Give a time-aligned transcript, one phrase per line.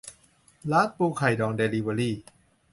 [0.71, 2.15] ร้านปูไข่ดองเดลิเวอรี่